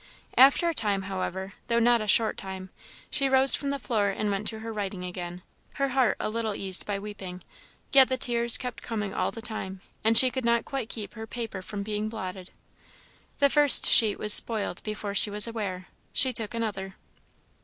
After 0.35 0.67
a 0.67 0.73
time, 0.73 1.03
however, 1.03 1.53
though 1.67 1.77
not 1.77 2.01
a 2.01 2.07
short 2.07 2.35
time, 2.35 2.71
she 3.11 3.29
rose 3.29 3.53
from 3.53 3.69
the 3.69 3.77
floor 3.77 4.09
and 4.09 4.31
went 4.31 4.47
to 4.47 4.61
her 4.61 4.73
writing 4.73 5.03
again 5.03 5.43
her 5.75 5.89
heart 5.89 6.17
a 6.19 6.27
little 6.27 6.55
eased 6.55 6.87
by 6.87 6.97
weeping, 6.97 7.43
yet 7.93 8.09
the 8.09 8.17
tears 8.17 8.57
kept 8.57 8.81
coming 8.81 9.13
all 9.13 9.29
the 9.29 9.43
time, 9.43 9.79
and 10.03 10.17
she 10.17 10.31
could 10.31 10.43
not 10.43 10.65
quite 10.65 10.89
keep 10.89 11.13
her 11.13 11.27
paper 11.27 11.61
from 11.61 11.83
being 11.83 12.09
blotted. 12.09 12.49
The 13.37 13.47
first 13.51 13.85
sheet 13.85 14.17
was 14.17 14.33
spoiled 14.33 14.81
before 14.81 15.13
she 15.13 15.29
was 15.29 15.45
aware; 15.47 15.85
she 16.13 16.33
took 16.33 16.55
another. 16.55 16.95